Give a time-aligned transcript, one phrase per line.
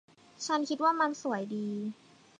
[0.45, 1.67] ฉันคิดว่ามันสวยดี